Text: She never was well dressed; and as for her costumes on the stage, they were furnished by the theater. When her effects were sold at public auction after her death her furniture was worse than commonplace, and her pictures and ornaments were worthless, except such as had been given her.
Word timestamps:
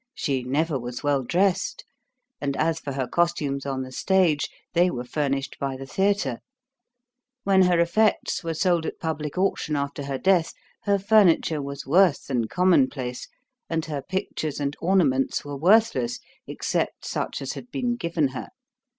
She 0.15 0.41
never 0.41 0.79
was 0.79 1.03
well 1.03 1.21
dressed; 1.21 1.85
and 2.41 2.57
as 2.57 2.79
for 2.79 2.93
her 2.93 3.07
costumes 3.07 3.67
on 3.67 3.83
the 3.83 3.91
stage, 3.91 4.49
they 4.73 4.89
were 4.89 5.03
furnished 5.03 5.57
by 5.59 5.77
the 5.77 5.85
theater. 5.85 6.39
When 7.43 7.61
her 7.61 7.79
effects 7.79 8.43
were 8.43 8.55
sold 8.55 8.87
at 8.87 8.97
public 8.97 9.37
auction 9.37 9.75
after 9.75 10.05
her 10.05 10.17
death 10.17 10.53
her 10.85 10.97
furniture 10.97 11.61
was 11.61 11.85
worse 11.85 12.19
than 12.25 12.47
commonplace, 12.47 13.27
and 13.69 13.85
her 13.85 14.01
pictures 14.01 14.59
and 14.59 14.75
ornaments 14.81 15.45
were 15.45 15.55
worthless, 15.55 16.17
except 16.47 17.05
such 17.05 17.39
as 17.39 17.53
had 17.53 17.69
been 17.69 17.95
given 17.95 18.29
her. 18.29 18.47